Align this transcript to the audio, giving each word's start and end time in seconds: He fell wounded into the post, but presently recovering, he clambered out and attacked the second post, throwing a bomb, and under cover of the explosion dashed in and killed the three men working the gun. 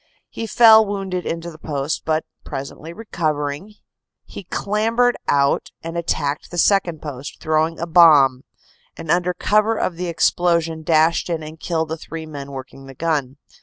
He 0.29 0.47
fell 0.47 0.83
wounded 0.83 1.27
into 1.27 1.51
the 1.51 1.59
post, 1.59 2.05
but 2.05 2.25
presently 2.43 2.91
recovering, 2.91 3.75
he 4.25 4.45
clambered 4.45 5.15
out 5.27 5.69
and 5.83 5.95
attacked 5.95 6.49
the 6.49 6.57
second 6.57 7.03
post, 7.03 7.39
throwing 7.39 7.77
a 7.79 7.85
bomb, 7.85 8.43
and 8.97 9.11
under 9.11 9.35
cover 9.35 9.77
of 9.77 9.97
the 9.97 10.07
explosion 10.07 10.81
dashed 10.81 11.29
in 11.29 11.43
and 11.43 11.59
killed 11.59 11.89
the 11.89 11.97
three 11.97 12.25
men 12.25 12.49
working 12.51 12.87
the 12.87 12.95
gun. 12.95 13.37